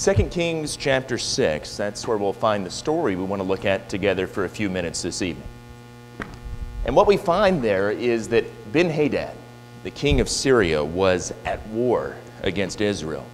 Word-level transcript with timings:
2 0.00 0.14
Kings 0.28 0.76
chapter 0.76 1.18
6, 1.18 1.76
that's 1.76 2.06
where 2.06 2.16
we'll 2.16 2.32
find 2.32 2.64
the 2.64 2.70
story 2.70 3.16
we 3.16 3.24
want 3.24 3.42
to 3.42 3.48
look 3.48 3.64
at 3.64 3.88
together 3.88 4.28
for 4.28 4.44
a 4.44 4.48
few 4.48 4.70
minutes 4.70 5.02
this 5.02 5.22
evening. 5.22 5.48
And 6.84 6.94
what 6.94 7.08
we 7.08 7.16
find 7.16 7.60
there 7.64 7.90
is 7.90 8.28
that 8.28 8.44
Ben 8.72 8.90
Hadad, 8.90 9.34
the 9.82 9.90
king 9.90 10.20
of 10.20 10.28
Syria, 10.28 10.84
was 10.84 11.34
at 11.44 11.66
war 11.66 12.14
against 12.44 12.80
Israel. 12.80 13.26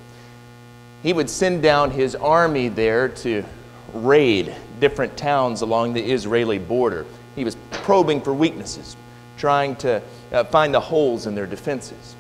He 1.03 1.13
would 1.13 1.29
send 1.29 1.63
down 1.63 1.91
his 1.91 2.17
army 2.17 2.69
there 2.69 3.09
to 3.09 3.45
raid 3.93 4.55
different 4.81 5.19
towns 5.19 5.61
along 5.61 5.93
the 5.93 6.03
Israeli 6.03 6.59
border. 6.59 7.05
He 7.37 7.45
was 7.45 7.59
probing 7.73 8.23
for 8.23 8.33
weaknesses, 8.33 8.97
trying 9.37 9.77
to 9.77 10.01
uh, 10.33 10.45
find 10.45 10.73
the 10.73 10.81
holes 10.81 11.27
in 11.27 11.35
their 11.35 11.47
defenses. 11.47 12.17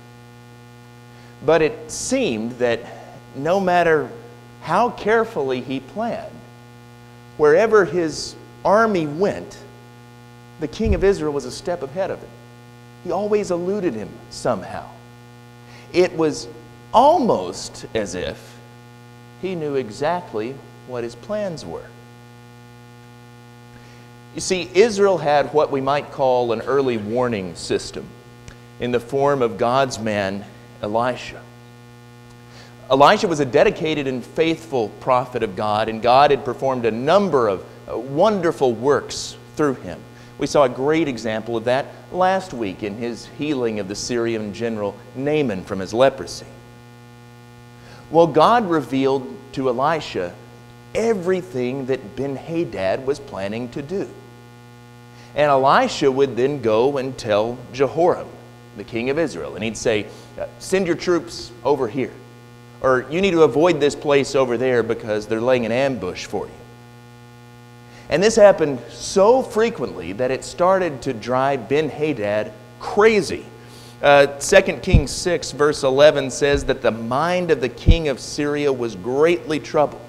But 1.46 1.62
it 1.62 1.90
seemed 1.90 2.52
that 2.58 2.80
no 3.36 3.58
matter 3.58 4.10
how 4.64 4.88
carefully 4.88 5.60
he 5.60 5.78
planned, 5.78 6.32
wherever 7.36 7.84
his 7.84 8.34
army 8.64 9.06
went, 9.06 9.58
the 10.58 10.66
king 10.66 10.94
of 10.94 11.04
Israel 11.04 11.34
was 11.34 11.44
a 11.44 11.50
step 11.50 11.82
ahead 11.82 12.10
of 12.10 12.18
him. 12.18 12.30
He 13.04 13.10
always 13.10 13.50
eluded 13.50 13.92
him 13.92 14.08
somehow. 14.30 14.88
It 15.92 16.16
was 16.16 16.48
almost 16.94 17.84
as 17.94 18.14
if 18.14 18.56
he 19.42 19.54
knew 19.54 19.74
exactly 19.74 20.54
what 20.88 21.04
his 21.04 21.14
plans 21.14 21.66
were. 21.66 21.86
You 24.34 24.40
see, 24.40 24.70
Israel 24.72 25.18
had 25.18 25.52
what 25.52 25.70
we 25.70 25.82
might 25.82 26.10
call 26.10 26.52
an 26.52 26.62
early 26.62 26.96
warning 26.96 27.54
system 27.54 28.08
in 28.80 28.92
the 28.92 29.00
form 29.00 29.42
of 29.42 29.58
God's 29.58 29.98
man, 29.98 30.42
Elisha. 30.80 31.43
Elijah 32.90 33.26
was 33.26 33.40
a 33.40 33.46
dedicated 33.46 34.06
and 34.06 34.24
faithful 34.24 34.90
prophet 35.00 35.42
of 35.42 35.56
God, 35.56 35.88
and 35.88 36.02
God 36.02 36.30
had 36.30 36.44
performed 36.44 36.84
a 36.84 36.90
number 36.90 37.48
of 37.48 37.64
uh, 37.90 37.98
wonderful 37.98 38.74
works 38.74 39.36
through 39.56 39.74
him. 39.74 39.98
We 40.36 40.46
saw 40.46 40.64
a 40.64 40.68
great 40.68 41.08
example 41.08 41.56
of 41.56 41.64
that 41.64 41.86
last 42.12 42.52
week 42.52 42.82
in 42.82 42.96
his 42.96 43.26
healing 43.38 43.80
of 43.80 43.88
the 43.88 43.94
Syrian 43.94 44.52
general 44.52 44.94
Naaman 45.14 45.64
from 45.64 45.78
his 45.78 45.94
leprosy. 45.94 46.46
Well, 48.10 48.26
God 48.26 48.68
revealed 48.68 49.34
to 49.52 49.68
Elisha 49.68 50.34
everything 50.94 51.86
that 51.86 52.16
Ben 52.16 52.36
Hadad 52.36 53.06
was 53.06 53.18
planning 53.18 53.68
to 53.70 53.80
do. 53.80 54.08
And 55.34 55.50
Elisha 55.50 56.10
would 56.12 56.36
then 56.36 56.60
go 56.60 56.98
and 56.98 57.16
tell 57.16 57.56
Jehoram, 57.72 58.28
the 58.76 58.84
king 58.84 59.08
of 59.08 59.18
Israel, 59.18 59.54
and 59.54 59.64
he'd 59.64 59.76
say, 59.76 60.06
Send 60.58 60.86
your 60.86 60.96
troops 60.96 61.50
over 61.64 61.88
here. 61.88 62.12
Or 62.84 63.06
you 63.08 63.22
need 63.22 63.30
to 63.30 63.44
avoid 63.44 63.80
this 63.80 63.94
place 63.94 64.34
over 64.34 64.58
there 64.58 64.82
because 64.82 65.26
they're 65.26 65.40
laying 65.40 65.64
an 65.64 65.72
ambush 65.72 66.26
for 66.26 66.44
you. 66.44 66.52
And 68.10 68.22
this 68.22 68.36
happened 68.36 68.78
so 68.90 69.42
frequently 69.42 70.12
that 70.12 70.30
it 70.30 70.44
started 70.44 71.00
to 71.00 71.14
drive 71.14 71.66
Ben 71.66 71.88
Hadad 71.88 72.52
crazy. 72.80 73.46
Uh, 74.02 74.26
2 74.26 74.60
Kings 74.82 75.10
6, 75.10 75.52
verse 75.52 75.82
11 75.82 76.30
says 76.30 76.66
that 76.66 76.82
the 76.82 76.90
mind 76.90 77.50
of 77.50 77.62
the 77.62 77.70
king 77.70 78.08
of 78.08 78.20
Syria 78.20 78.70
was 78.70 78.96
greatly 78.96 79.58
troubled. 79.58 80.02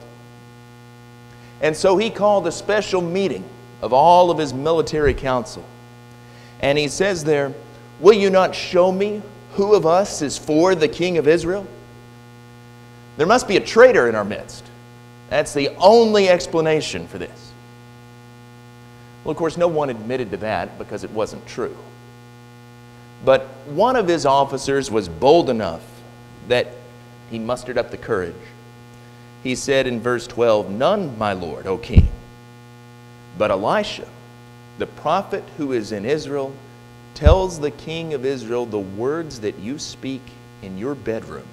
And 1.62 1.74
so 1.74 1.96
he 1.96 2.10
called 2.10 2.46
a 2.46 2.52
special 2.52 3.02
meeting 3.02 3.46
of 3.82 3.94
all 3.94 4.30
of 4.30 4.38
his 4.38 4.54
military 4.54 5.14
council. 5.14 5.64
And 6.60 6.78
he 6.78 6.90
says 6.90 7.24
there, 7.24 7.54
Will 8.02 8.18
you 8.18 8.30
not 8.30 8.54
show 8.54 8.92
me 8.92 9.22
who 9.54 9.76
of 9.76 9.86
us 9.86 10.22
is 10.22 10.38
for 10.38 10.76
the 10.76 10.90
king 10.90 11.18
of 11.18 11.26
Israel? 11.26 11.66
There 13.18 13.28
must 13.28 13.48
be 13.48 13.58
a 13.58 13.62
traitor 13.62 14.10
in 14.10 14.16
our 14.16 14.26
midst. 14.26 14.66
That's 15.30 15.54
the 15.54 15.70
only 15.78 16.30
explanation 16.30 17.08
for 17.08 17.18
this. 17.18 17.52
Well, 19.24 19.32
of 19.32 19.38
course, 19.38 19.58
no 19.58 19.68
one 19.68 19.90
admitted 19.90 20.32
to 20.32 20.38
that 20.38 20.78
because 20.78 21.04
it 21.04 21.12
wasn't 21.12 21.46
true. 21.48 21.76
But 23.24 23.48
one 23.68 23.96
of 23.96 24.08
his 24.08 24.26
officers 24.26 24.92
was 24.92 25.10
bold 25.10 25.50
enough 25.50 25.82
that 26.48 26.68
he 27.32 27.40
mustered 27.40 27.78
up 27.78 27.90
the 27.90 27.98
courage. 27.98 28.36
He 29.44 29.56
said 29.56 29.88
in 29.88 30.00
verse 30.00 30.28
12, 30.28 30.70
None, 30.70 31.18
my 31.18 31.34
lord, 31.34 31.66
O 31.66 31.78
king, 31.78 32.08
but 33.38 33.52
Elisha, 33.52 34.08
the 34.78 34.88
prophet 34.88 35.44
who 35.58 35.72
is 35.72 35.92
in 35.92 36.06
Israel, 36.06 36.54
tells 37.16 37.60
the 37.60 37.72
king 37.72 38.14
of 38.14 38.26
Israel 38.26 38.66
the 38.66 38.80
words 38.80 39.40
that 39.40 39.58
you 39.58 39.80
speak 39.80 40.22
in 40.62 40.78
your 40.78 40.96
bedroom. 40.96 41.48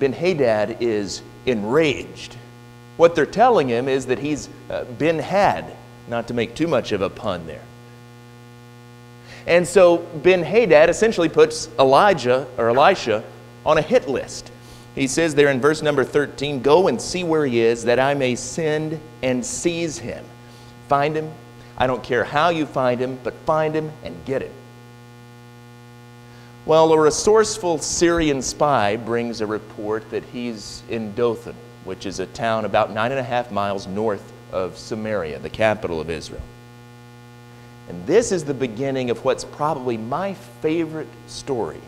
Ben 0.00 0.12
Hadad 0.12 0.78
is 0.80 1.22
enraged. 1.46 2.36
What 2.96 3.14
they're 3.14 3.26
telling 3.26 3.68
him 3.68 3.88
is 3.88 4.06
that 4.06 4.18
he's 4.18 4.48
uh, 4.68 4.84
been 4.84 5.18
had, 5.18 5.76
not 6.08 6.26
to 6.28 6.34
make 6.34 6.54
too 6.54 6.66
much 6.66 6.92
of 6.92 7.02
a 7.02 7.08
pun 7.08 7.46
there. 7.46 7.62
And 9.46 9.66
so 9.66 9.98
Ben 10.22 10.42
Hadad 10.42 10.90
essentially 10.90 11.28
puts 11.28 11.68
Elijah 11.78 12.46
or 12.58 12.70
Elisha 12.70 13.22
on 13.64 13.78
a 13.78 13.82
hit 13.82 14.08
list. 14.08 14.50
He 14.94 15.06
says 15.06 15.34
there 15.34 15.48
in 15.48 15.60
verse 15.60 15.82
number 15.82 16.02
13, 16.02 16.62
Go 16.62 16.88
and 16.88 17.00
see 17.00 17.22
where 17.22 17.46
he 17.46 17.60
is, 17.60 17.84
that 17.84 17.98
I 18.00 18.14
may 18.14 18.34
send 18.34 18.98
and 19.22 19.44
seize 19.44 19.98
him. 19.98 20.24
Find 20.88 21.14
him. 21.14 21.30
I 21.78 21.86
don't 21.86 22.02
care 22.02 22.24
how 22.24 22.48
you 22.48 22.66
find 22.66 23.00
him, 23.00 23.18
but 23.22 23.34
find 23.46 23.74
him 23.74 23.92
and 24.02 24.16
get 24.24 24.42
him. 24.42 24.52
Well, 26.66 26.92
a 26.92 27.00
resourceful 27.00 27.78
Syrian 27.78 28.42
spy 28.42 28.96
brings 28.96 29.40
a 29.40 29.46
report 29.46 30.10
that 30.10 30.22
he's 30.24 30.82
in 30.90 31.14
Dothan, 31.14 31.56
which 31.84 32.04
is 32.04 32.20
a 32.20 32.26
town 32.26 32.66
about 32.66 32.92
nine 32.92 33.12
and 33.12 33.18
a 33.18 33.24
half 33.24 33.50
miles 33.50 33.86
north 33.86 34.32
of 34.52 34.76
Samaria, 34.76 35.38
the 35.38 35.48
capital 35.48 36.00
of 36.00 36.10
Israel. 36.10 36.42
And 37.88 38.06
this 38.06 38.30
is 38.30 38.44
the 38.44 38.52
beginning 38.52 39.08
of 39.08 39.24
what's 39.24 39.42
probably 39.42 39.96
my 39.96 40.34
favorite 40.60 41.08
story 41.26 41.80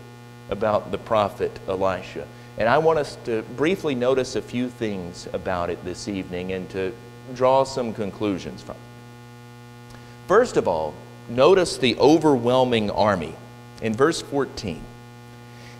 about 0.48 0.90
the 0.90 0.98
prophet 0.98 1.52
Elisha. 1.68 2.26
And 2.56 2.66
I 2.66 2.78
want 2.78 2.98
us 2.98 3.18
to 3.26 3.42
briefly 3.58 3.94
notice 3.94 4.36
a 4.36 4.42
few 4.42 4.70
things 4.70 5.28
about 5.34 5.68
it 5.68 5.84
this 5.84 6.08
evening 6.08 6.52
and 6.52 6.68
to 6.70 6.94
draw 7.34 7.64
some 7.64 7.92
conclusions 7.92 8.62
from 8.62 8.76
it. 8.76 9.96
First 10.28 10.56
of 10.56 10.66
all, 10.66 10.94
notice 11.28 11.76
the 11.76 11.94
overwhelming 11.98 12.90
army 12.90 13.34
in 13.82 13.92
verse 13.94 14.22
14, 14.22 14.80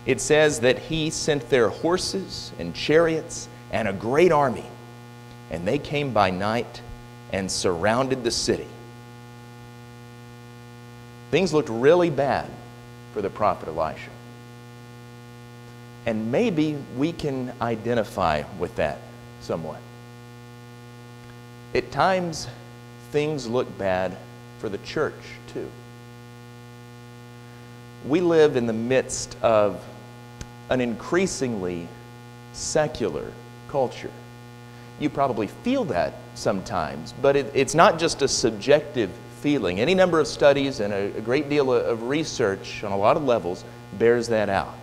it 0.04 0.20
says 0.20 0.60
that 0.60 0.78
he 0.78 1.08
sent 1.08 1.48
their 1.48 1.68
horses 1.68 2.50
and 2.58 2.74
chariots 2.74 3.48
and 3.70 3.86
a 3.86 3.92
great 3.92 4.32
army, 4.32 4.66
and 5.50 5.66
they 5.66 5.78
came 5.78 6.12
by 6.12 6.30
night 6.30 6.82
and 7.32 7.50
surrounded 7.50 8.24
the 8.24 8.30
city. 8.30 8.66
Things 11.30 11.54
looked 11.54 11.68
really 11.70 12.10
bad 12.10 12.50
for 13.14 13.22
the 13.22 13.30
prophet 13.30 13.68
Elisha. 13.68 14.10
And 16.04 16.32
maybe 16.32 16.76
we 16.96 17.12
can 17.12 17.52
identify 17.62 18.42
with 18.58 18.74
that 18.76 18.98
somewhat. 19.40 19.80
At 21.74 21.90
times, 21.92 22.48
things 23.12 23.46
look 23.46 23.78
bad 23.78 24.16
for 24.58 24.69
the 24.69 24.78
church, 24.78 25.14
too 25.54 25.70
we 28.06 28.20
live 28.20 28.56
in 28.56 28.66
the 28.66 28.72
midst 28.72 29.36
of 29.42 29.82
an 30.70 30.80
increasingly 30.80 31.86
secular 32.52 33.30
culture. 33.68 34.10
You 35.00 35.10
probably 35.10 35.46
feel 35.46 35.84
that 35.86 36.14
sometimes, 36.34 37.12
but 37.20 37.36
it, 37.36 37.50
it's 37.54 37.74
not 37.74 37.98
just 37.98 38.22
a 38.22 38.28
subjective 38.28 39.10
feeling. 39.40 39.80
Any 39.80 39.94
number 39.94 40.20
of 40.20 40.26
studies 40.26 40.80
and 40.80 40.92
a, 40.92 41.16
a 41.16 41.20
great 41.20 41.48
deal 41.48 41.72
of, 41.72 41.84
of 41.84 42.02
research 42.04 42.84
on 42.84 42.93
a 42.93 42.96
lot 42.96 43.16
of 43.16 43.25
levels 43.25 43.64
bears 43.99 44.28
that 44.28 44.48
out. 44.48 44.75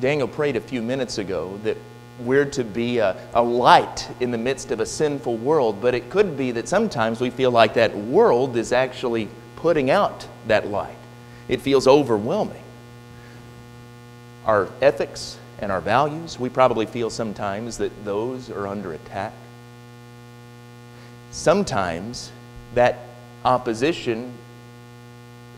Daniel 0.00 0.28
prayed 0.28 0.56
a 0.56 0.60
few 0.60 0.82
minutes 0.82 1.18
ago 1.18 1.58
that 1.62 1.76
we're 2.20 2.44
to 2.44 2.64
be 2.64 2.98
a, 2.98 3.16
a, 3.34 3.42
light 3.42 4.08
in 4.20 4.30
the 4.30 4.38
midst 4.38 4.70
of 4.70 4.80
a 4.80 4.86
sinful 4.86 5.36
world, 5.36 5.80
but 5.80 5.94
it 5.94 6.10
could 6.10 6.36
be 6.36 6.50
that 6.50 6.68
sometimes 6.68 7.20
we 7.20 7.30
feel 7.30 7.50
like 7.50 7.74
that 7.74 7.96
world 7.96 8.56
is 8.56 8.72
actually 8.72 9.28
putting 9.56 9.90
out 9.90 10.26
that 10.46 10.68
light. 10.68 10.96
It 11.48 11.60
feels 11.60 11.86
overwhelming. 11.86 12.62
Our 14.44 14.68
ethics 14.80 15.38
and 15.58 15.72
our 15.72 15.80
values, 15.80 16.38
we 16.38 16.48
probably 16.48 16.86
feel 16.86 17.10
sometimes 17.10 17.78
that 17.78 18.04
those 18.04 18.50
are 18.50 18.66
under 18.66 18.92
attack. 18.92 19.32
Sometimes 21.30 22.30
that 22.74 22.98
opposition 23.44 24.32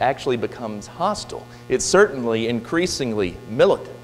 actually 0.00 0.36
becomes 0.36 0.86
hostile. 0.86 1.46
It's 1.68 1.84
certainly 1.84 2.48
increasingly 2.48 3.36
militant. 3.50 3.96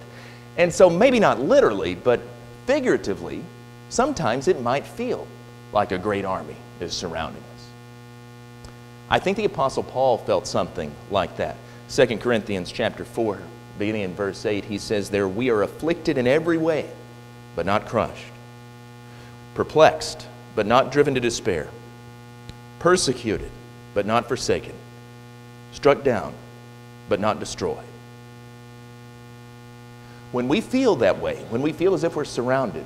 And 0.56 0.72
so, 0.72 0.88
maybe 0.88 1.18
not 1.18 1.40
literally, 1.40 1.94
but 1.94 2.20
figuratively, 2.66 3.42
sometimes 3.88 4.48
it 4.48 4.60
might 4.62 4.86
feel 4.86 5.26
like 5.72 5.92
a 5.92 5.98
great 5.98 6.24
army 6.24 6.56
is 6.80 6.92
surrounding 6.92 7.42
us. 7.53 7.53
I 9.14 9.20
think 9.20 9.36
the 9.36 9.44
apostle 9.44 9.84
Paul 9.84 10.18
felt 10.18 10.44
something 10.44 10.92
like 11.08 11.36
that. 11.36 11.54
2 11.88 12.18
Corinthians 12.18 12.72
chapter 12.72 13.04
4 13.04 13.38
beginning 13.78 14.02
in 14.02 14.14
verse 14.16 14.44
8, 14.44 14.64
he 14.64 14.76
says 14.76 15.08
there, 15.08 15.28
We 15.28 15.50
are 15.50 15.62
afflicted 15.62 16.18
in 16.18 16.26
every 16.26 16.58
way, 16.58 16.90
but 17.54 17.64
not 17.64 17.86
crushed, 17.86 18.32
perplexed, 19.54 20.26
but 20.56 20.66
not 20.66 20.90
driven 20.90 21.14
to 21.14 21.20
despair, 21.20 21.68
persecuted, 22.80 23.52
but 23.94 24.04
not 24.04 24.26
forsaken, 24.26 24.74
struck 25.70 26.02
down, 26.02 26.34
but 27.08 27.20
not 27.20 27.38
destroyed. 27.38 27.86
When 30.32 30.48
we 30.48 30.60
feel 30.60 30.96
that 30.96 31.20
way, 31.20 31.36
when 31.50 31.62
we 31.62 31.72
feel 31.72 31.94
as 31.94 32.02
if 32.02 32.16
we're 32.16 32.24
surrounded, 32.24 32.84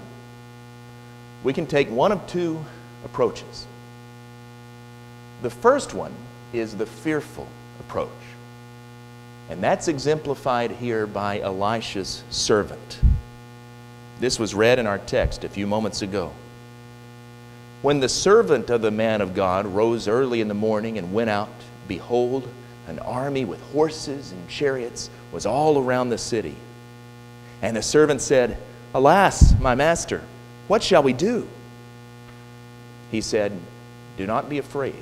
we 1.42 1.54
can 1.54 1.64
take 1.64 1.88
one 1.88 2.12
of 2.12 2.26
two 2.26 2.62
approaches. 3.02 3.66
The 5.42 5.50
first 5.50 5.94
one 5.94 6.12
is 6.52 6.76
the 6.76 6.86
fearful 6.86 7.46
approach. 7.80 8.08
And 9.50 9.62
that's 9.62 9.88
exemplified 9.88 10.72
here 10.72 11.06
by 11.06 11.40
Elisha's 11.40 12.22
servant. 12.30 13.00
This 14.20 14.38
was 14.38 14.54
read 14.54 14.78
in 14.78 14.86
our 14.86 14.98
text 14.98 15.44
a 15.44 15.48
few 15.48 15.66
moments 15.66 16.02
ago. 16.02 16.32
When 17.82 18.00
the 18.00 18.08
servant 18.08 18.70
of 18.70 18.82
the 18.82 18.90
man 18.90 19.20
of 19.20 19.34
God 19.34 19.66
rose 19.66 20.08
early 20.08 20.40
in 20.40 20.48
the 20.48 20.54
morning 20.54 20.98
and 20.98 21.14
went 21.14 21.30
out, 21.30 21.48
behold, 21.86 22.48
an 22.88 22.98
army 23.00 23.44
with 23.44 23.60
horses 23.72 24.32
and 24.32 24.48
chariots 24.48 25.08
was 25.30 25.46
all 25.46 25.78
around 25.78 26.08
the 26.08 26.18
city. 26.18 26.56
And 27.62 27.76
the 27.76 27.82
servant 27.82 28.20
said, 28.20 28.56
Alas, 28.94 29.58
my 29.60 29.74
master, 29.74 30.22
what 30.66 30.82
shall 30.82 31.02
we 31.02 31.12
do? 31.12 31.46
He 33.10 33.20
said, 33.20 33.52
Do 34.16 34.26
not 34.26 34.48
be 34.48 34.58
afraid, 34.58 34.96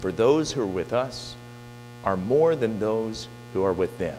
for 0.00 0.10
those 0.10 0.52
who 0.52 0.62
are 0.62 0.66
with 0.66 0.92
us 0.92 1.34
are 2.04 2.16
more 2.16 2.56
than 2.56 2.80
those 2.80 3.28
who 3.52 3.62
are 3.62 3.72
with 3.72 3.96
them. 3.98 4.18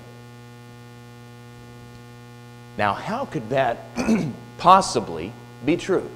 Now, 2.77 2.93
how 2.93 3.25
could 3.25 3.49
that 3.49 3.77
possibly 4.57 5.33
be 5.65 5.75
true? 5.77 6.09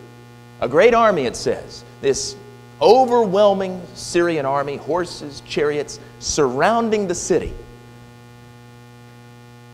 A 0.62 0.70
great 0.70 0.94
army, 0.94 1.26
it 1.26 1.36
says. 1.36 1.84
This 2.02 2.36
overwhelming 2.82 3.82
Syrian 3.94 4.46
army, 4.46 4.78
horses, 4.78 5.42
chariots, 5.46 6.00
surrounding 6.20 7.08
the 7.08 7.16
city. 7.16 7.54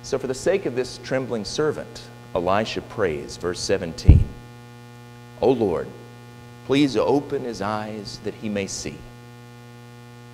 So, 0.03 0.17
for 0.17 0.27
the 0.27 0.33
sake 0.33 0.65
of 0.65 0.75
this 0.75 0.99
trembling 1.03 1.45
servant, 1.45 2.01
Elisha 2.33 2.81
prays, 2.81 3.37
verse 3.37 3.59
17, 3.59 4.23
O 5.41 5.51
Lord, 5.51 5.87
please 6.65 6.97
open 6.97 7.43
his 7.43 7.61
eyes 7.61 8.19
that 8.23 8.33
he 8.35 8.49
may 8.49 8.67
see. 8.67 8.95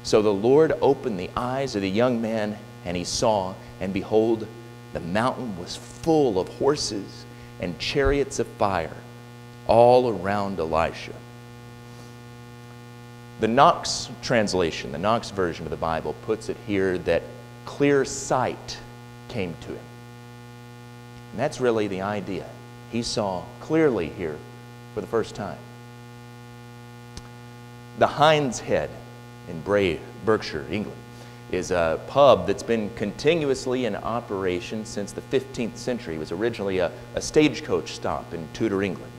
So 0.07 0.21
the 0.21 0.33
Lord 0.33 0.71
opened 0.81 1.19
the 1.19 1.29
eyes 1.35 1.75
of 1.75 1.81
the 1.81 1.89
young 1.89 2.21
man, 2.21 2.57
and 2.85 2.95
he 2.95 3.03
saw, 3.03 3.53
and 3.81 3.91
behold, 3.91 4.47
the 4.93 5.01
mountain 5.01 5.59
was 5.59 5.75
full 5.75 6.39
of 6.39 6.47
horses 6.47 7.25
and 7.59 7.77
chariots 7.77 8.39
of 8.39 8.47
fire 8.47 8.95
all 9.67 10.07
around 10.07 10.61
Elisha. 10.61 11.11
The 13.41 13.49
Knox 13.49 14.09
translation, 14.21 14.93
the 14.93 14.97
Knox 14.97 15.29
version 15.31 15.65
of 15.65 15.71
the 15.71 15.75
Bible, 15.75 16.15
puts 16.25 16.47
it 16.47 16.55
here 16.65 16.97
that 16.99 17.23
clear 17.65 18.05
sight 18.05 18.77
came 19.27 19.55
to 19.59 19.67
him. 19.67 19.85
And 21.31 21.39
that's 21.41 21.59
really 21.59 21.87
the 21.87 22.03
idea. 22.03 22.45
He 22.93 23.03
saw 23.03 23.43
clearly 23.59 24.07
here 24.07 24.37
for 24.93 25.01
the 25.01 25.07
first 25.07 25.35
time. 25.35 25.59
The 27.99 28.07
Hind's 28.07 28.61
Head 28.61 28.89
in 29.47 29.61
Bray, 29.61 29.99
Berkshire, 30.25 30.65
England, 30.69 30.99
is 31.51 31.71
a 31.71 31.99
pub 32.07 32.45
that's 32.45 32.63
been 32.63 32.89
continuously 32.95 33.85
in 33.85 33.95
operation 33.95 34.85
since 34.85 35.11
the 35.11 35.21
15th 35.21 35.77
century. 35.77 36.15
It 36.15 36.19
was 36.19 36.31
originally 36.31 36.79
a, 36.79 36.91
a 37.15 37.21
stagecoach 37.21 37.93
stop 37.93 38.33
in 38.33 38.47
Tudor 38.53 38.83
England. 38.83 39.11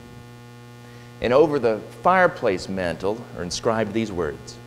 And 1.21 1.33
over 1.33 1.59
the 1.59 1.79
fireplace 2.03 2.69
mantel 2.69 3.23
are 3.35 3.43
inscribed 3.43 3.93
these 3.93 4.11
words 4.11 4.57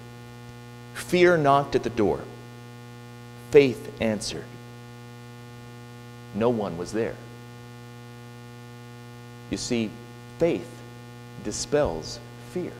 Fear 0.94 1.38
knocked 1.38 1.74
at 1.74 1.82
the 1.82 1.90
door, 1.90 2.20
faith 3.50 3.92
answered. 4.00 4.44
No 6.34 6.48
one 6.50 6.76
was 6.78 6.92
there. 6.92 7.14
You 9.50 9.56
see, 9.58 9.90
faith 10.38 10.68
dispels 11.44 12.18
fear. 12.52 12.72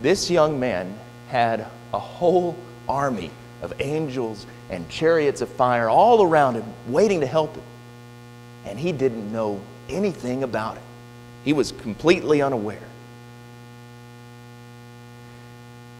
This 0.00 0.30
young 0.30 0.60
man 0.60 0.96
had 1.28 1.66
a 1.92 1.98
whole 1.98 2.56
army 2.88 3.30
of 3.62 3.72
angels 3.80 4.46
and 4.70 4.88
chariots 4.88 5.40
of 5.40 5.48
fire 5.48 5.88
all 5.88 6.22
around 6.22 6.54
him, 6.54 6.64
waiting 6.86 7.20
to 7.20 7.26
help 7.26 7.54
him. 7.54 7.64
And 8.64 8.78
he 8.78 8.92
didn't 8.92 9.32
know 9.32 9.60
anything 9.88 10.42
about 10.42 10.76
it, 10.76 10.82
he 11.44 11.52
was 11.52 11.72
completely 11.72 12.42
unaware. 12.42 12.78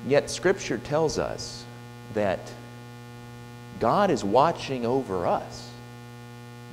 Yet, 0.06 0.31
Scripture 0.31 0.79
tells 0.79 1.19
us 1.19 1.65
that 2.15 2.41
God 3.81 4.11
is 4.11 4.25
watching 4.25 4.87
over 4.87 5.27
us 5.27 5.69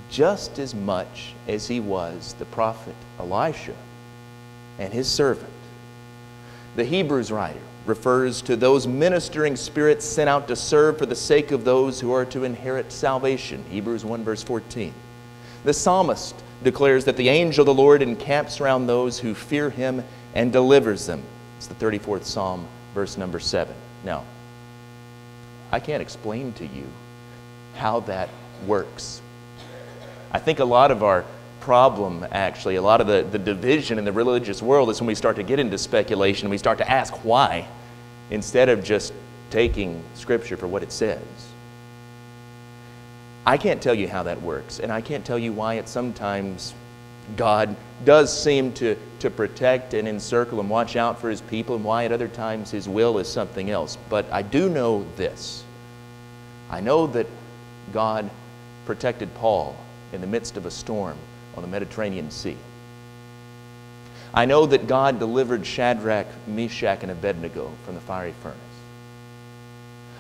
just 0.09 0.59
as 0.59 0.73
much 0.73 1.33
as 1.47 1.67
he 1.67 1.79
was 1.79 2.33
the 2.37 2.45
prophet 2.45 2.95
Elisha 3.19 3.75
and 4.79 4.93
his 4.93 5.09
servant. 5.09 5.51
The 6.75 6.83
Hebrews 6.83 7.31
writer 7.31 7.59
refers 7.85 8.41
to 8.43 8.55
those 8.55 8.87
ministering 8.87 9.55
spirits 9.55 10.05
sent 10.05 10.29
out 10.29 10.47
to 10.47 10.55
serve 10.55 10.97
for 10.97 11.05
the 11.05 11.15
sake 11.15 11.51
of 11.51 11.63
those 11.63 11.99
who 11.99 12.11
are 12.11 12.25
to 12.25 12.43
inherit 12.43 12.91
salvation. 12.91 13.63
Hebrews 13.69 14.03
1, 14.03 14.23
verse 14.23 14.43
14. 14.43 14.93
The 15.63 15.73
psalmist 15.73 16.35
declares 16.63 17.05
that 17.05 17.15
the 17.15 17.29
angel 17.29 17.61
of 17.61 17.67
the 17.67 17.73
Lord 17.73 18.01
encamps 18.01 18.59
around 18.59 18.87
those 18.87 19.19
who 19.19 19.33
fear 19.33 19.69
him 19.69 20.03
and 20.33 20.51
delivers 20.51 21.05
them. 21.05 21.23
It's 21.57 21.67
the 21.67 21.75
34th 21.75 22.25
Psalm, 22.25 22.67
verse 22.93 23.17
number 23.17 23.39
7. 23.39 23.73
Now, 24.03 24.23
I 25.71 25.79
can't 25.79 26.01
explain 26.01 26.53
to 26.53 26.65
you 26.65 26.85
how 27.75 28.01
that 28.01 28.29
works. 28.67 29.21
I 30.31 30.39
think 30.39 30.59
a 30.59 30.65
lot 30.65 30.91
of 30.91 31.03
our 31.03 31.23
problem, 31.65 32.23
actually, 32.31 32.75
a 32.75 32.81
lot 32.81 33.01
of 33.01 33.07
the, 33.07 33.23
the 33.23 33.39
division 33.39 33.97
in 33.97 34.05
the 34.05 34.11
religious 34.11 34.61
world 34.61 34.87
is 34.91 35.01
when 35.01 35.07
we 35.07 35.15
start 35.15 35.35
to 35.35 35.41
get 35.41 35.57
into 35.57 35.79
speculation, 35.79 36.47
we 36.47 36.59
start 36.59 36.77
to 36.77 36.87
ask 36.87 37.11
why, 37.25 37.67
instead 38.29 38.69
of 38.69 38.83
just 38.83 39.11
taking 39.49 40.03
Scripture 40.13 40.57
for 40.57 40.67
what 40.67 40.83
it 40.83 40.91
says. 40.91 41.23
I 43.47 43.57
can't 43.57 43.81
tell 43.81 43.95
you 43.95 44.07
how 44.07 44.21
that 44.23 44.43
works, 44.43 44.79
and 44.79 44.91
I 44.91 45.01
can't 45.01 45.25
tell 45.25 45.39
you 45.39 45.53
why 45.53 45.73
it 45.75 45.89
sometimes 45.89 46.75
God 47.35 47.75
does 48.03 48.31
seem 48.31 48.71
to, 48.73 48.95
to 49.21 49.31
protect 49.31 49.95
and 49.95 50.07
encircle 50.07 50.59
and 50.59 50.69
watch 50.69 50.95
out 50.95 51.19
for 51.19 51.31
his 51.31 51.41
people, 51.41 51.77
and 51.77 51.83
why 51.83 52.05
at 52.05 52.11
other 52.11 52.27
times 52.27 52.69
his 52.69 52.87
will 52.87 53.17
is 53.17 53.27
something 53.27 53.71
else. 53.71 53.97
But 54.07 54.31
I 54.31 54.43
do 54.43 54.69
know 54.69 55.03
this. 55.15 55.63
I 56.69 56.79
know 56.79 57.07
that 57.07 57.25
God 57.91 58.29
protected 58.85 59.33
Paul 59.33 59.75
in 60.13 60.21
the 60.21 60.27
midst 60.27 60.57
of 60.57 60.67
a 60.67 60.71
storm 60.71 61.17
on 61.55 61.61
the 61.61 61.67
Mediterranean 61.67 62.31
Sea. 62.31 62.57
I 64.33 64.45
know 64.45 64.65
that 64.65 64.87
God 64.87 65.17
delivered 65.19 65.65
Shadrach, 65.65 66.27
Meshach, 66.47 67.03
and 67.03 67.11
Abednego 67.11 67.71
from 67.85 67.95
the 67.95 68.01
fiery 68.01 68.33
furnace. 68.43 68.59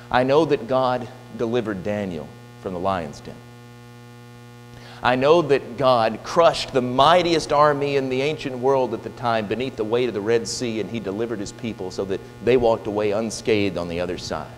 I 0.09 0.23
know 0.23 0.45
that 0.45 0.67
God 0.67 1.07
delivered 1.37 1.83
Daniel 1.83 2.27
from 2.61 2.73
the 2.73 2.79
lion's 2.79 3.19
den. 3.19 3.35
I 5.03 5.15
know 5.15 5.41
that 5.43 5.77
God 5.77 6.19
crushed 6.23 6.73
the 6.73 6.81
mightiest 6.81 7.51
army 7.51 7.97
in 7.97 8.09
the 8.09 8.21
ancient 8.21 8.57
world 8.57 8.93
at 8.93 9.03
the 9.03 9.09
time 9.11 9.45
beneath 9.45 9.75
the 9.75 9.83
weight 9.83 10.07
of 10.07 10.13
the 10.13 10.21
Red 10.21 10.47
Sea, 10.47 10.79
and 10.79 10.89
He 10.89 10.99
delivered 10.99 11.39
His 11.39 11.51
people 11.51 11.91
so 11.91 12.05
that 12.05 12.21
they 12.43 12.57
walked 12.57 12.87
away 12.87 13.11
unscathed 13.11 13.77
on 13.77 13.89
the 13.89 13.99
other 13.99 14.17
side. 14.17 14.51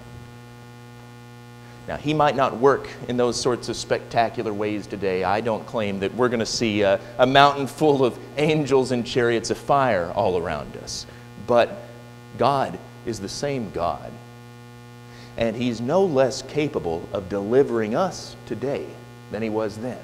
Now, 1.88 1.96
he 1.96 2.14
might 2.14 2.36
not 2.36 2.58
work 2.58 2.90
in 3.08 3.16
those 3.16 3.40
sorts 3.40 3.70
of 3.70 3.78
spectacular 3.78 4.54
ways 4.54 4.88
today. 4.88 5.24
I 5.24 5.40
don't 5.40 5.66
claim 5.66 6.00
that 6.02 6.14
we're 6.16 6.28
going 6.28 6.42
to 6.42 6.46
see 6.46 6.82
a, 6.82 7.00
a, 7.18 7.26
mountain 7.26 7.66
full 7.66 8.04
of 8.04 8.20
angels 8.36 8.92
and 8.92 9.08
chariots 9.08 9.52
of 9.52 9.58
fire 9.58 10.12
all 10.14 10.38
around 10.38 10.76
us. 10.78 11.06
But 11.48 11.78
God 12.38 12.78
is 13.06 13.22
the 13.22 13.30
same 13.30 13.72
God. 13.72 14.12
And 15.38 15.56
He's 15.56 15.80
no 15.80 16.04
less 16.04 16.42
capable 16.42 17.08
of 17.14 17.30
delivering 17.30 17.96
us 17.96 18.36
today 18.46 18.86
than 19.32 19.42
He 19.42 19.50
was 19.50 19.78
then. 19.78 20.00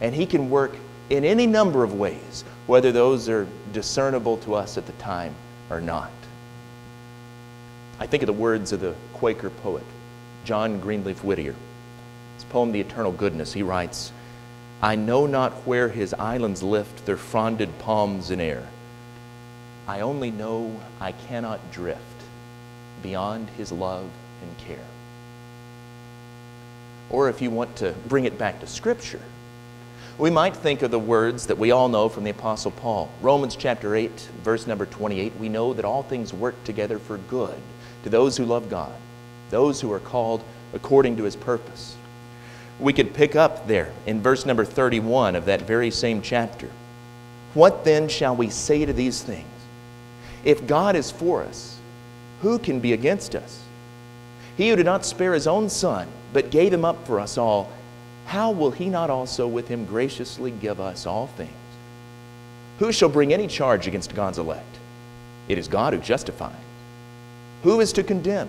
And 0.00 0.14
He 0.14 0.26
can 0.26 0.48
work 0.48 0.76
in 1.10 1.24
any 1.24 1.46
number 1.46 1.82
of 1.82 1.94
ways, 1.94 2.44
whether 2.68 2.92
those 2.92 3.28
are 3.28 3.48
discernible 3.72 4.36
to 4.38 4.54
us 4.54 4.78
at 4.78 4.86
the 4.86 4.92
time 4.92 5.34
or 5.70 5.80
not. 5.80 6.12
I 7.98 8.06
think 8.06 8.22
of 8.22 8.28
the 8.28 8.32
words 8.32 8.72
of 8.72 8.80
the 8.80 8.94
Quaker 9.14 9.50
poet. 9.50 9.84
John 10.44 10.80
Greenleaf 10.80 11.22
Whittier. 11.24 11.54
His 12.34 12.44
poem, 12.44 12.72
The 12.72 12.80
Eternal 12.80 13.12
Goodness, 13.12 13.52
he 13.52 13.62
writes, 13.62 14.12
I 14.80 14.96
know 14.96 15.26
not 15.26 15.52
where 15.66 15.88
his 15.88 16.14
islands 16.14 16.62
lift 16.62 17.06
their 17.06 17.16
fronded 17.16 17.78
palms 17.78 18.30
in 18.30 18.40
air. 18.40 18.66
I 19.86 20.00
only 20.00 20.30
know 20.30 20.80
I 21.00 21.12
cannot 21.12 21.72
drift 21.72 22.00
beyond 23.02 23.48
his 23.50 23.72
love 23.72 24.08
and 24.42 24.58
care. 24.58 24.78
or 27.12 27.28
if 27.28 27.42
you 27.42 27.50
want 27.50 27.76
to 27.76 27.92
bring 28.08 28.24
it 28.24 28.38
back 28.38 28.58
to 28.60 28.66
Scripture, 28.66 29.20
we 30.18 30.30
might 30.30 30.56
think 30.56 30.82
of 30.82 30.90
the 30.90 30.98
words 30.98 31.46
that 31.46 31.58
we 31.58 31.70
all 31.70 31.88
know 31.88 32.08
from 32.08 32.24
the 32.24 32.30
Apostle 32.30 32.70
Paul. 32.70 33.10
Romans 33.20 33.54
chapter 33.54 33.94
8, 33.94 34.10
verse 34.42 34.66
number 34.66 34.86
28, 34.86 35.36
we 35.38 35.48
know 35.48 35.74
that 35.74 35.84
all 35.84 36.02
things 36.02 36.32
work 36.32 36.62
together 36.64 36.98
for 36.98 37.18
good 37.18 37.54
to 38.02 38.10
those 38.10 38.36
who 38.36 38.44
love 38.44 38.68
God, 38.68 38.92
those 39.52 39.80
who 39.80 39.92
are 39.92 40.00
called 40.00 40.42
according 40.74 41.16
to 41.18 41.22
his 41.22 41.36
purpose. 41.36 41.94
We 42.80 42.92
could 42.92 43.14
pick 43.14 43.36
up 43.36 43.68
there 43.68 43.92
in 44.06 44.20
verse 44.20 44.44
number 44.44 44.64
31 44.64 45.36
of 45.36 45.44
that 45.44 45.62
very 45.62 45.92
same 45.92 46.22
chapter. 46.22 46.68
What 47.54 47.84
then 47.84 48.08
shall 48.08 48.34
we 48.34 48.50
say 48.50 48.84
to 48.84 48.92
these 48.92 49.22
things? 49.22 49.46
If 50.42 50.66
God 50.66 50.96
is 50.96 51.10
for 51.12 51.42
us, 51.42 51.78
who 52.40 52.58
can 52.58 52.80
be 52.80 52.94
against 52.94 53.36
us? 53.36 53.62
He 54.56 54.70
who 54.70 54.76
did 54.76 54.86
not 54.86 55.04
spare 55.04 55.34
his 55.34 55.46
own 55.46 55.68
son, 55.68 56.08
but 56.32 56.50
gave 56.50 56.72
him 56.72 56.84
up 56.84 57.06
for 57.06 57.20
us 57.20 57.38
all, 57.38 57.70
how 58.26 58.50
will 58.50 58.70
he 58.70 58.88
not 58.88 59.10
also 59.10 59.46
with 59.46 59.68
him 59.68 59.84
graciously 59.84 60.50
give 60.50 60.80
us 60.80 61.06
all 61.06 61.26
things? 61.28 61.50
Who 62.78 62.90
shall 62.90 63.08
bring 63.08 63.32
any 63.32 63.46
charge 63.46 63.86
against 63.86 64.14
God's 64.14 64.38
elect? 64.38 64.64
It 65.46 65.58
is 65.58 65.68
God 65.68 65.92
who 65.92 66.00
justifies. 66.00 66.56
Who 67.62 67.80
is 67.80 67.92
to 67.92 68.02
condemn? 68.02 68.48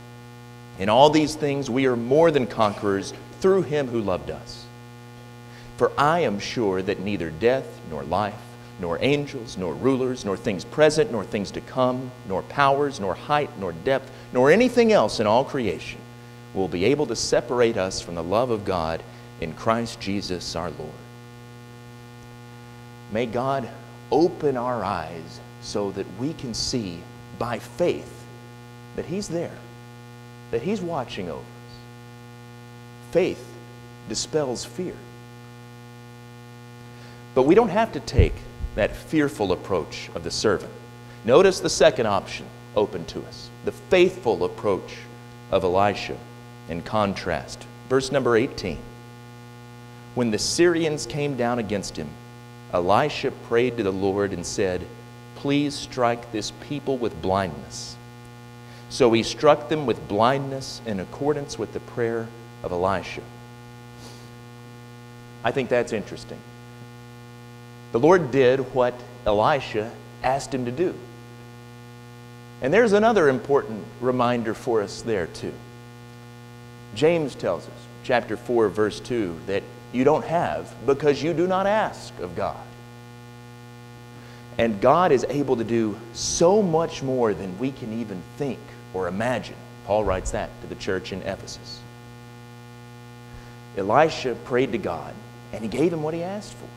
In 0.81 0.89
all 0.89 1.11
these 1.11 1.35
things 1.35 1.69
we 1.69 1.85
are 1.85 1.95
more 1.95 2.31
than 2.31 2.47
conquerors 2.47 3.13
through 3.39 3.61
him 3.61 3.87
who 3.87 4.01
loved 4.01 4.31
us. 4.31 4.65
For 5.77 5.91
I 5.95 6.21
am 6.21 6.39
sure 6.39 6.81
that 6.81 7.01
neither 7.01 7.29
death 7.29 7.67
nor 7.91 8.01
life, 8.01 8.33
nor 8.79 8.97
angels, 8.99 9.57
nor 9.57 9.75
rulers, 9.75 10.25
nor 10.25 10.35
things 10.35 10.65
present, 10.65 11.11
nor 11.11 11.23
things 11.23 11.51
to 11.51 11.61
come, 11.61 12.09
nor 12.27 12.41
powers, 12.41 12.99
nor 12.99 13.13
height, 13.13 13.51
nor 13.59 13.73
depth, 13.73 14.11
nor 14.33 14.49
anything 14.49 14.91
else 14.91 15.19
in 15.19 15.27
all 15.27 15.45
creation 15.45 15.99
will 16.55 16.67
be 16.67 16.85
able 16.85 17.05
to 17.05 17.15
separate 17.15 17.77
us 17.77 18.01
from 18.01 18.15
the 18.15 18.23
love 18.23 18.49
of 18.49 18.65
God 18.65 19.03
in 19.39 19.53
Christ 19.53 19.99
Jesus 19.99 20.55
our 20.55 20.71
Lord. 20.71 20.91
May 23.11 23.27
God 23.27 23.69
open 24.11 24.57
our 24.57 24.83
eyes 24.83 25.41
so 25.61 25.91
that 25.91 26.07
we 26.19 26.33
can 26.33 26.55
see 26.55 26.97
by 27.37 27.59
faith 27.59 28.25
that 28.95 29.05
He's 29.05 29.27
there, 29.27 29.55
that 30.51 30.61
He's 30.61 30.81
watching 30.81 31.29
over 31.29 31.39
us. 31.39 31.75
Faith 33.11 33.43
dispels 34.07 34.63
fear. 34.63 34.95
But 37.33 37.43
we 37.43 37.55
don't 37.55 37.69
have 37.69 37.93
to 37.93 37.99
take 38.01 38.33
that 38.75 38.95
fearful 38.95 39.51
approach 39.51 40.09
of 40.15 40.23
the 40.23 40.31
servant. 40.31 40.71
Notice 41.25 41.59
the 41.59 41.69
second 41.69 42.05
option 42.05 42.45
open 42.75 43.05
to 43.05 43.19
us 43.25 43.49
the 43.65 43.71
faithful 43.71 44.43
approach 44.43 44.97
of 45.51 45.63
Elisha 45.63 46.17
in 46.69 46.81
contrast. 46.81 47.65
Verse 47.89 48.11
number 48.11 48.35
18. 48.35 48.77
When 50.15 50.31
the 50.31 50.39
Syrians 50.39 51.05
came 51.05 51.37
down 51.37 51.59
against 51.59 51.95
him, 51.95 52.09
Elisha 52.73 53.31
prayed 53.31 53.77
to 53.77 53.83
the 53.83 53.91
Lord 53.91 54.33
and 54.33 54.45
said, 54.45 54.85
Please 55.35 55.73
strike 55.75 56.31
this 56.31 56.51
people 56.67 56.97
with 56.97 57.21
blindness. 57.21 57.95
So 58.91 59.09
he 59.13 59.23
struck 59.23 59.69
them 59.69 59.85
with 59.85 60.05
blindness 60.09 60.81
in 60.85 60.99
accordance 60.99 61.57
with 61.57 61.71
the 61.71 61.79
prayer 61.79 62.27
of 62.61 62.73
Elisha. 62.73 63.21
I 65.45 65.51
think 65.51 65.69
that's 65.69 65.93
interesting. 65.93 66.37
The 67.93 67.99
Lord 67.99 68.31
did 68.31 68.59
what 68.73 68.93
Elisha 69.25 69.89
asked 70.23 70.53
him 70.53 70.65
to 70.65 70.71
do. 70.71 70.93
And 72.61 72.73
there's 72.73 72.91
another 72.91 73.29
important 73.29 73.85
reminder 74.01 74.53
for 74.53 74.81
us 74.81 75.01
there, 75.03 75.27
too. 75.27 75.53
James 76.93 77.33
tells 77.33 77.65
us, 77.65 77.87
chapter 78.03 78.35
4, 78.35 78.67
verse 78.67 78.99
2, 78.99 79.39
that 79.47 79.63
you 79.93 80.03
don't 80.03 80.25
have 80.25 80.69
because 80.85 81.23
you 81.23 81.33
do 81.33 81.47
not 81.47 81.65
ask 81.65 82.13
of 82.19 82.35
God. 82.35 82.61
And 84.57 84.81
God 84.81 85.13
is 85.13 85.25
able 85.29 85.55
to 85.55 85.63
do 85.63 85.97
so 86.11 86.61
much 86.61 87.01
more 87.01 87.33
than 87.33 87.57
we 87.57 87.71
can 87.71 88.01
even 88.01 88.21
think 88.37 88.59
or 88.93 89.07
imagine. 89.07 89.55
Paul 89.85 90.03
writes 90.03 90.31
that 90.31 90.49
to 90.61 90.67
the 90.67 90.75
church 90.75 91.11
in 91.11 91.21
Ephesus. 91.23 91.79
Elisha 93.77 94.35
prayed 94.45 94.71
to 94.73 94.77
God, 94.77 95.13
and 95.53 95.63
he 95.63 95.69
gave 95.69 95.93
him 95.93 96.03
what 96.03 96.13
he 96.13 96.23
asked 96.23 96.53
for. 96.53 96.67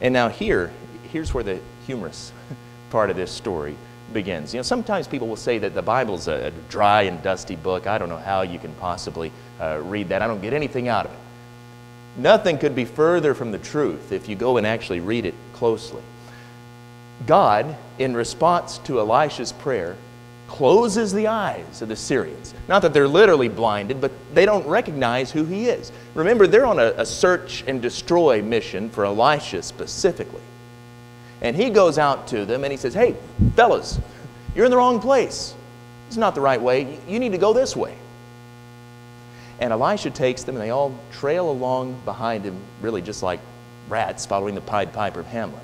And 0.00 0.12
now 0.12 0.28
here, 0.28 0.72
here's 1.12 1.34
where 1.34 1.44
the 1.44 1.60
humorous 1.86 2.32
part 2.90 3.10
of 3.10 3.16
this 3.16 3.30
story 3.30 3.76
begins. 4.12 4.52
You 4.52 4.58
know, 4.58 4.62
sometimes 4.62 5.06
people 5.06 5.28
will 5.28 5.36
say 5.36 5.58
that 5.58 5.74
the 5.74 5.82
Bible's 5.82 6.28
a 6.28 6.52
dry 6.68 7.02
and 7.02 7.22
dusty 7.22 7.56
book. 7.56 7.86
I 7.86 7.98
don't 7.98 8.08
know 8.08 8.16
how 8.16 8.42
you 8.42 8.58
can 8.58 8.72
possibly 8.74 9.30
uh, 9.60 9.80
read 9.84 10.08
that. 10.08 10.22
I 10.22 10.26
don't 10.26 10.42
get 10.42 10.52
anything 10.52 10.88
out 10.88 11.06
of 11.06 11.12
it. 11.12 11.18
Nothing 12.16 12.58
could 12.58 12.74
be 12.74 12.84
further 12.84 13.34
from 13.34 13.52
the 13.52 13.58
truth 13.58 14.10
if 14.10 14.28
you 14.28 14.34
go 14.34 14.56
and 14.56 14.66
actually 14.66 15.00
read 15.00 15.26
it 15.26 15.34
closely. 15.52 16.02
God, 17.26 17.76
in 17.98 18.14
response 18.14 18.78
to 18.78 18.98
Elisha's 18.98 19.52
prayer, 19.52 19.96
closes 20.50 21.12
the 21.12 21.28
eyes 21.28 21.80
of 21.80 21.88
the 21.88 21.94
Syrians. 21.94 22.54
Not 22.68 22.82
that 22.82 22.92
they're 22.92 23.06
literally 23.06 23.48
blinded, 23.48 24.00
but 24.00 24.10
they 24.34 24.44
don't 24.44 24.66
recognize 24.66 25.30
who 25.30 25.44
he 25.44 25.66
is. 25.66 25.92
Remember, 26.14 26.48
they're 26.48 26.66
on 26.66 26.80
a, 26.80 26.92
a, 26.96 27.06
search 27.06 27.62
and 27.68 27.80
destroy 27.80 28.42
mission 28.42 28.90
for 28.90 29.04
Elisha 29.04 29.62
specifically. 29.62 30.42
And 31.40 31.54
he 31.54 31.70
goes 31.70 31.98
out 31.98 32.26
to 32.28 32.44
them 32.44 32.64
and 32.64 32.72
he 32.72 32.76
says, 32.76 32.92
Hey, 32.94 33.14
fellas, 33.54 34.00
you're 34.56 34.64
in 34.64 34.72
the 34.72 34.76
wrong 34.76 34.98
place. 34.98 35.54
It's 36.08 36.16
not 36.16 36.34
the 36.34 36.40
right 36.40 36.60
way. 36.60 36.98
You 37.06 37.20
need 37.20 37.32
to 37.32 37.38
go 37.38 37.52
this 37.52 37.76
way. 37.76 37.96
And 39.60 39.72
Elisha 39.72 40.10
takes 40.10 40.42
them 40.42 40.56
and 40.56 40.64
they 40.64 40.70
all 40.70 40.92
trail 41.12 41.48
along 41.48 41.98
behind 42.04 42.44
him, 42.44 42.56
really 42.82 43.02
just 43.02 43.22
like 43.22 43.38
rats 43.88 44.26
following 44.26 44.56
the 44.56 44.60
Pied 44.60 44.92
Piper 44.92 45.20
of 45.20 45.26
Hamelin. 45.26 45.60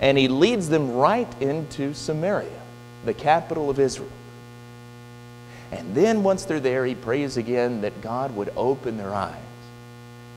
And 0.00 0.18
he 0.18 0.26
leads 0.26 0.68
them 0.68 0.96
right 0.96 1.32
into 1.40 1.94
Samaria 1.94 2.60
the 3.04 3.14
capital 3.14 3.70
of 3.70 3.78
Israel. 3.78 4.10
And 5.70 5.94
then 5.94 6.22
once 6.22 6.44
they're 6.44 6.60
there, 6.60 6.86
he 6.86 6.94
prays 6.94 7.36
again 7.36 7.82
that 7.82 8.00
God 8.00 8.34
would 8.36 8.52
open 8.56 8.96
their 8.96 9.14
eyes. 9.14 9.36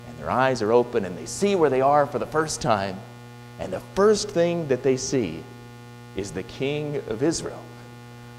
And 0.08 0.18
their 0.18 0.30
eyes 0.30 0.62
are 0.62 0.74
open 0.74 1.06
and 1.06 1.18
they 1.18 1.26
see 1.26 1.56
where 1.56 1.70
they 1.70 1.82
are 1.82 2.06
for 2.06 2.20
the 2.20 2.26
first 2.26 2.62
time. 2.62 2.98
And 3.60 3.72
the 3.72 3.80
first 3.96 4.30
thing 4.30 4.68
that 4.68 4.84
they 4.84 4.98
see 4.98 5.44
is 6.16 6.32
the 6.32 6.44
King 6.44 6.98
of 7.08 7.24
Israel 7.24 7.62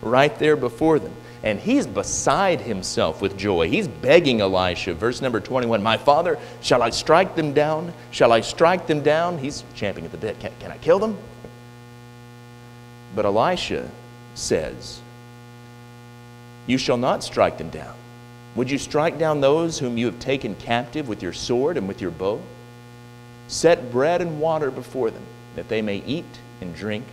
right 0.02 0.36
there 0.38 0.56
before 0.56 0.98
them. 0.98 1.14
And 1.44 1.58
he's 1.58 1.86
beside 1.86 2.60
himself 2.60 3.20
with 3.20 3.36
joy. 3.36 3.68
He's 3.68 3.88
begging 3.88 4.40
Elisha, 4.40 4.94
verse 4.94 5.20
number 5.20 5.40
21 5.40 5.82
My 5.82 5.96
father, 5.96 6.38
shall 6.60 6.82
I 6.82 6.90
strike 6.90 7.34
them 7.34 7.52
down? 7.52 7.92
Shall 8.10 8.32
I 8.32 8.42
strike 8.42 8.86
them 8.86 9.02
down? 9.02 9.38
He's 9.38 9.64
champing 9.74 10.04
at 10.04 10.12
the 10.12 10.18
bit. 10.18 10.38
Can, 10.38 10.52
can 10.60 10.70
I 10.70 10.78
kill 10.78 10.98
them? 10.98 11.16
But 13.16 13.24
Elisha 13.24 13.90
says, 14.34 15.00
You 16.66 16.78
shall 16.78 16.96
not 16.96 17.24
strike 17.24 17.58
them 17.58 17.70
down. 17.70 17.94
Would 18.54 18.70
you 18.70 18.78
strike 18.78 19.18
down 19.18 19.40
those 19.40 19.78
whom 19.78 19.96
you 19.96 20.06
have 20.06 20.18
taken 20.18 20.54
captive 20.56 21.08
with 21.08 21.22
your 21.22 21.32
sword 21.32 21.76
and 21.76 21.88
with 21.88 22.00
your 22.00 22.10
bow? 22.10 22.40
Set 23.48 23.90
bread 23.90 24.20
and 24.20 24.40
water 24.40 24.70
before 24.70 25.10
them, 25.10 25.24
that 25.56 25.68
they 25.68 25.82
may 25.82 26.02
eat 26.06 26.24
and 26.60 26.74
drink 26.74 27.04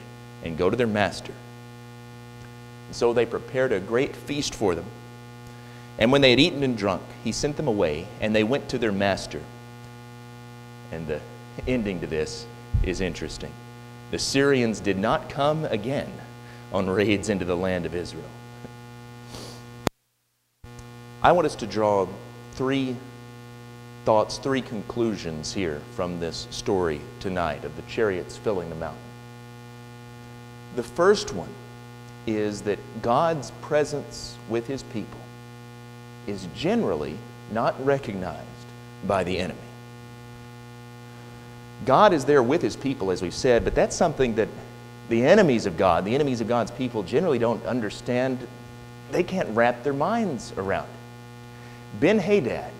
and 0.43 0.57
go 0.57 0.69
to 0.69 0.75
their 0.75 0.87
master. 0.87 1.33
And 2.87 2.95
so 2.95 3.13
they 3.13 3.25
prepared 3.25 3.71
a 3.71 3.79
great 3.79 4.15
feast 4.15 4.53
for 4.53 4.75
them. 4.75 4.85
And 5.97 6.11
when 6.11 6.21
they 6.21 6.29
had 6.29 6.39
eaten 6.39 6.63
and 6.63 6.77
drunk, 6.77 7.03
he 7.23 7.31
sent 7.31 7.57
them 7.57 7.67
away, 7.67 8.07
and 8.21 8.33
they 8.35 8.43
went 8.43 8.69
to 8.69 8.77
their 8.77 8.91
master. 8.91 9.41
And 10.91 11.07
the 11.07 11.19
ending 11.67 11.99
to 12.01 12.07
this 12.07 12.45
is 12.83 13.01
interesting. 13.01 13.51
The 14.11 14.19
Syrians 14.19 14.79
did 14.79 14.97
not 14.97 15.29
come 15.29 15.65
again 15.65 16.11
on 16.71 16.89
raids 16.89 17.29
into 17.29 17.45
the 17.45 17.55
land 17.55 17.85
of 17.85 17.95
Israel. 17.95 18.29
I 21.21 21.31
want 21.31 21.45
us 21.45 21.55
to 21.55 21.67
draw 21.67 22.07
three 22.53 22.95
thoughts, 24.05 24.37
three 24.37 24.61
conclusions 24.61 25.53
here 25.53 25.81
from 25.95 26.19
this 26.19 26.47
story 26.51 27.01
tonight 27.19 27.65
of 27.65 27.75
the 27.75 27.81
chariots 27.83 28.37
filling 28.37 28.69
the 28.69 28.75
mountain. 28.75 29.01
The 30.75 30.83
first 30.83 31.33
one 31.33 31.49
is 32.25 32.61
that 32.61 32.79
God's 33.01 33.51
presence 33.61 34.37
with 34.49 34.67
his 34.67 34.83
people 34.83 35.19
is 36.27 36.47
generally 36.55 37.17
not 37.51 37.83
recognized 37.85 38.45
by 39.05 39.23
the 39.23 39.37
enemy. 39.37 39.59
God 41.85 42.13
is 42.13 42.25
there 42.25 42.43
with 42.43 42.61
his 42.61 42.75
people, 42.75 43.11
as 43.11 43.21
we've 43.21 43.33
said, 43.33 43.63
but 43.63 43.73
that's 43.73 43.95
something 43.95 44.35
that 44.35 44.47
the 45.09 45.25
enemies 45.25 45.65
of 45.65 45.77
God, 45.77 46.05
the 46.05 46.15
enemies 46.15 46.41
of 46.41 46.47
God's 46.47 46.71
people, 46.71 47.03
generally 47.03 47.39
don't 47.39 47.63
understand. 47.65 48.39
They 49.11 49.23
can't 49.23 49.49
wrap 49.49 49.83
their 49.83 49.93
minds 49.93 50.53
around 50.55 50.85
it. 50.85 51.99
Ben 51.99 52.19
Hadad 52.19 52.71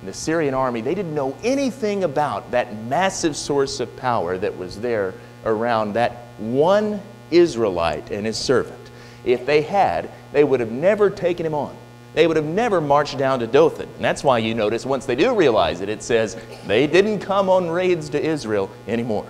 and 0.00 0.08
the 0.08 0.14
Syrian 0.14 0.54
army, 0.54 0.80
they 0.80 0.94
didn't 0.94 1.14
know 1.14 1.36
anything 1.42 2.04
about 2.04 2.50
that 2.50 2.74
massive 2.84 3.36
source 3.36 3.80
of 3.80 3.94
power 3.96 4.38
that 4.38 4.56
was 4.56 4.80
there 4.80 5.14
around 5.44 5.92
that 5.92 6.12
one 6.38 7.00
Israelite 7.30 8.10
and 8.10 8.26
his 8.26 8.36
servant. 8.36 8.80
If 9.24 9.46
they 9.46 9.62
had, 9.62 10.10
they 10.32 10.44
would 10.44 10.60
have 10.60 10.72
never 10.72 11.10
taken 11.10 11.44
him 11.46 11.54
on. 11.54 11.76
They 12.14 12.26
would 12.26 12.36
have 12.36 12.46
never 12.46 12.80
marched 12.80 13.18
down 13.18 13.40
to 13.40 13.46
Dothan. 13.46 13.88
And 13.96 14.04
that's 14.04 14.22
why 14.22 14.38
you 14.38 14.54
notice 14.54 14.86
once 14.86 15.04
they 15.04 15.16
do 15.16 15.34
realize 15.34 15.80
it, 15.80 15.88
it 15.88 16.02
says 16.02 16.36
they 16.66 16.86
didn't 16.86 17.20
come 17.20 17.48
on 17.48 17.68
raids 17.68 18.08
to 18.10 18.24
Israel 18.24 18.70
anymore. 18.86 19.26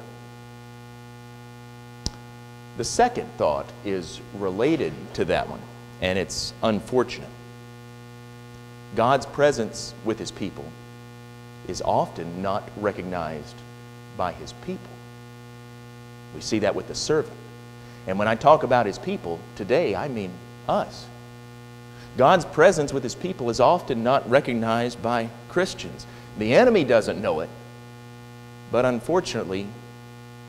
The 2.76 2.84
second 2.84 3.28
thought 3.36 3.66
is 3.84 4.20
related 4.38 4.92
to 5.14 5.24
that 5.26 5.48
one, 5.48 5.60
and 6.00 6.18
it's 6.18 6.52
unfortunate. 6.62 7.28
God's 8.96 9.26
presence 9.26 9.94
with 10.04 10.18
his 10.18 10.32
people 10.32 10.64
is 11.68 11.82
often 11.82 12.42
not 12.42 12.68
recognized 12.80 13.54
by 14.16 14.32
his 14.32 14.52
people. 14.64 14.90
We 16.34 16.40
see 16.40 16.60
that 16.60 16.74
with 16.74 16.88
the 16.88 16.94
servant. 16.94 17.36
And 18.06 18.18
when 18.18 18.28
I 18.28 18.34
talk 18.34 18.64
about 18.64 18.86
his 18.86 18.98
people 18.98 19.38
today, 19.54 19.94
I 19.94 20.08
mean 20.08 20.32
us. 20.68 21.06
God's 22.16 22.44
presence 22.44 22.92
with 22.92 23.02
his 23.02 23.14
people 23.14 23.50
is 23.50 23.60
often 23.60 24.02
not 24.02 24.28
recognized 24.28 25.00
by 25.02 25.28
Christians. 25.48 26.06
The 26.38 26.54
enemy 26.54 26.84
doesn't 26.84 27.20
know 27.20 27.40
it, 27.40 27.48
but 28.70 28.84
unfortunately, 28.84 29.66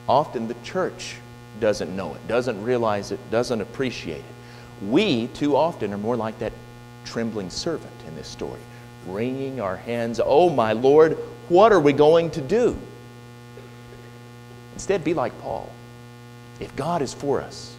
often 0.08 0.48
the 0.48 0.56
church 0.64 1.18
doesn't 1.60 1.96
know 1.96 2.14
it, 2.14 2.28
doesn't 2.28 2.62
realize 2.64 3.12
it, 3.12 3.20
doesn't 3.32 3.62
appreciate 3.62 4.20
it. 4.20 4.86
We, 4.88 5.28
too 5.28 5.56
often, 5.56 5.94
are 5.94 5.98
more 5.98 6.16
like 6.16 6.38
that 6.40 6.54
trembling 7.06 7.50
servant 7.50 7.94
in 8.08 8.16
this 8.16 8.28
story, 8.28 8.60
wringing 9.08 9.62
our 9.62 9.78
hands, 9.78 10.20
Oh, 10.24 10.50
my 10.50 10.74
Lord, 10.74 11.18
what 11.50 11.72
are 11.72 11.80
we 11.80 11.94
going 11.94 12.32
to 12.32 12.42
do? 12.42 12.76
Instead, 14.74 15.04
be 15.04 15.14
like 15.14 15.40
Paul. 15.42 15.70
If 16.60 16.76
God 16.76 17.02
is 17.02 17.14
for 17.14 17.42
us, 17.42 17.76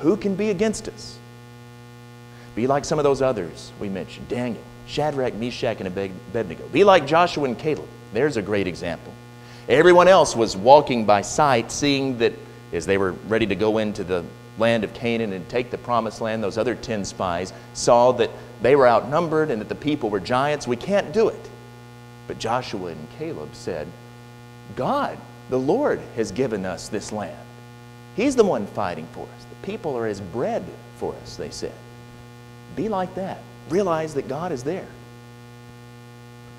who 0.00 0.16
can 0.16 0.34
be 0.34 0.50
against 0.50 0.88
us? 0.88 1.18
Be 2.54 2.66
like 2.66 2.84
some 2.84 2.98
of 2.98 3.04
those 3.04 3.22
others 3.22 3.72
we 3.78 3.88
mentioned 3.88 4.28
Daniel, 4.28 4.62
Shadrach, 4.86 5.34
Meshach, 5.34 5.78
and 5.80 5.86
Abednego. 5.86 6.66
Be 6.68 6.84
like 6.84 7.06
Joshua 7.06 7.44
and 7.44 7.58
Caleb. 7.58 7.88
There's 8.12 8.36
a 8.36 8.42
great 8.42 8.66
example. 8.66 9.12
Everyone 9.68 10.08
else 10.08 10.34
was 10.34 10.56
walking 10.56 11.04
by 11.04 11.22
sight, 11.22 11.70
seeing 11.70 12.18
that 12.18 12.32
as 12.72 12.86
they 12.86 12.98
were 12.98 13.12
ready 13.28 13.46
to 13.46 13.54
go 13.54 13.78
into 13.78 14.04
the 14.04 14.24
land 14.58 14.84
of 14.84 14.92
Canaan 14.94 15.32
and 15.32 15.48
take 15.48 15.70
the 15.70 15.78
promised 15.78 16.20
land, 16.20 16.42
those 16.42 16.58
other 16.58 16.74
10 16.74 17.04
spies 17.04 17.52
saw 17.74 18.12
that 18.12 18.30
they 18.62 18.76
were 18.76 18.86
outnumbered 18.86 19.50
and 19.50 19.60
that 19.60 19.68
the 19.68 19.74
people 19.74 20.10
were 20.10 20.20
giants. 20.20 20.66
We 20.66 20.76
can't 20.76 21.12
do 21.12 21.28
it. 21.28 21.50
But 22.26 22.38
Joshua 22.38 22.90
and 22.92 23.08
Caleb 23.18 23.54
said, 23.54 23.88
God, 24.76 25.18
the 25.48 25.58
Lord, 25.58 26.00
has 26.16 26.30
given 26.30 26.64
us 26.64 26.88
this 26.88 27.10
land. 27.10 27.36
He's 28.16 28.36
the 28.36 28.44
one 28.44 28.66
fighting 28.66 29.08
for 29.12 29.22
us. 29.22 29.46
The 29.48 29.66
people 29.66 29.96
are 29.96 30.06
as 30.06 30.20
bread 30.20 30.64
for 30.96 31.14
us, 31.22 31.36
they 31.36 31.50
said. 31.50 31.72
Be 32.76 32.88
like 32.88 33.14
that. 33.14 33.38
Realize 33.68 34.14
that 34.14 34.28
God 34.28 34.52
is 34.52 34.62
there. 34.62 34.86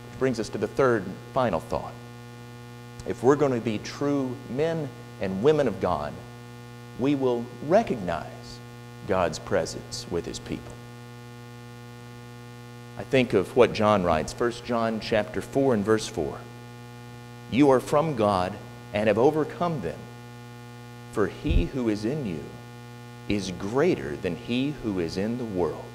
Which 0.09 0.19
brings 0.19 0.39
us 0.39 0.49
to 0.49 0.57
the 0.57 0.67
third 0.67 1.03
final 1.33 1.59
thought. 1.59 1.93
If 3.07 3.23
we're 3.23 3.35
going 3.35 3.53
to 3.53 3.61
be 3.61 3.77
true 3.79 4.35
men 4.49 4.89
and 5.21 5.43
women 5.43 5.67
of 5.67 5.79
God, 5.79 6.11
we 6.99 7.15
will 7.15 7.45
recognize 7.67 8.27
God's 9.07 9.39
presence 9.39 10.05
with 10.11 10.25
his 10.25 10.39
people. 10.39 10.73
I 12.97 13.03
think 13.03 13.33
of 13.33 13.55
what 13.55 13.73
John 13.73 14.03
writes, 14.03 14.33
1 14.33 14.51
John 14.65 14.99
chapter 14.99 15.41
4 15.41 15.75
and 15.75 15.85
verse 15.85 16.07
4. 16.07 16.37
You 17.51 17.69
are 17.69 17.79
from 17.79 18.15
God 18.15 18.53
and 18.93 19.07
have 19.07 19.17
overcome 19.17 19.81
them, 19.81 19.99
for 21.13 21.27
he 21.27 21.65
who 21.65 21.89
is 21.89 22.03
in 22.03 22.25
you 22.25 22.43
is 23.29 23.51
greater 23.51 24.15
than 24.17 24.35
he 24.35 24.71
who 24.83 24.99
is 24.99 25.17
in 25.17 25.37
the 25.37 25.45
world. 25.45 25.85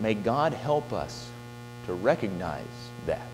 May 0.00 0.14
God 0.14 0.52
help 0.52 0.92
us 0.92 1.28
to 1.86 1.94
recognize 1.94 2.64
that. 3.06 3.26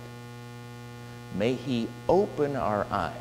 May 1.37 1.55
He 1.55 1.89
open 2.09 2.57
our 2.57 2.87
eyes. 2.91 3.17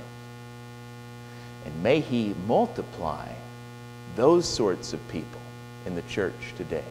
And 1.66 1.84
may 1.84 2.00
He 2.00 2.36
multiply 2.48 3.28
those 4.16 4.48
sorts 4.48 4.94
of 4.94 5.08
people 5.10 5.40
in 5.86 5.96
the 5.96 6.02
church 6.04 6.54
today. 6.58 6.84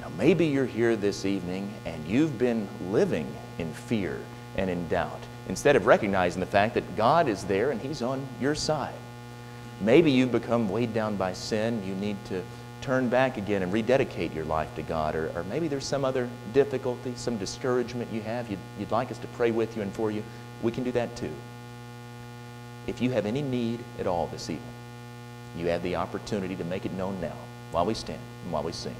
Now, 0.00 0.08
maybe 0.16 0.46
you're 0.46 0.66
here 0.66 0.96
this 0.96 1.24
evening 1.24 1.72
and 1.84 2.06
you've 2.06 2.38
been 2.38 2.68
living 2.90 3.26
in 3.58 3.72
fear 3.72 4.20
and 4.56 4.70
in 4.70 4.88
doubt 4.88 5.20
instead 5.48 5.76
of 5.76 5.86
recognizing 5.86 6.40
the 6.40 6.46
fact 6.46 6.74
that 6.74 6.96
God 6.96 7.28
is 7.28 7.44
there 7.44 7.70
and 7.70 7.80
He's 7.80 8.02
on 8.02 8.26
your 8.40 8.54
side. 8.54 8.94
Maybe 9.80 10.10
you've 10.10 10.32
become 10.32 10.68
weighed 10.68 10.94
down 10.94 11.16
by 11.16 11.34
sin. 11.34 11.82
You 11.86 11.94
need 11.94 12.16
to 12.26 12.42
turn 12.80 13.08
back 13.08 13.36
again 13.36 13.62
and 13.62 13.72
rededicate 13.72 14.32
your 14.32 14.44
life 14.44 14.74
to 14.76 14.82
God. 14.82 15.14
Or, 15.14 15.30
or 15.34 15.44
maybe 15.44 15.68
there's 15.68 15.84
some 15.84 16.04
other 16.04 16.28
difficulty, 16.54 17.12
some 17.16 17.36
discouragement 17.36 18.10
you 18.12 18.22
have. 18.22 18.48
You'd, 18.48 18.58
you'd 18.78 18.90
like 18.90 19.10
us 19.10 19.18
to 19.18 19.26
pray 19.28 19.50
with 19.50 19.76
you 19.76 19.82
and 19.82 19.92
for 19.92 20.10
you. 20.10 20.22
We 20.62 20.72
can 20.72 20.84
do 20.84 20.92
that 20.92 21.14
too. 21.16 21.32
If 22.86 23.02
you 23.02 23.10
have 23.10 23.26
any 23.26 23.42
need 23.42 23.80
at 23.98 24.06
all 24.06 24.28
this 24.28 24.48
evening, 24.48 24.66
you 25.56 25.66
have 25.68 25.82
the 25.82 25.96
opportunity 25.96 26.54
to 26.56 26.64
make 26.64 26.86
it 26.86 26.92
known 26.92 27.20
now 27.20 27.36
while 27.72 27.86
we 27.86 27.94
stand 27.94 28.20
and 28.44 28.52
while 28.52 28.62
we 28.62 28.72
sing. 28.72 28.94